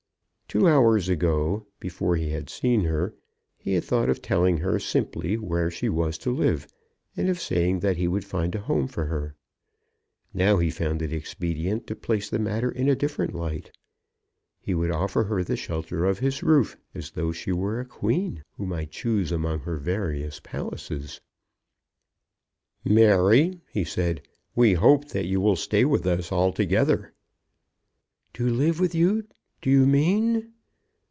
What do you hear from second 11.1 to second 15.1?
expedient to place the matter in a different light. He would